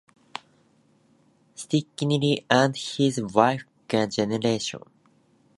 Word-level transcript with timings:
Stickney 1.53 2.43
and 2.49 2.75
his 2.75 3.21
wife 3.21 3.65
Genevive. 3.87 4.81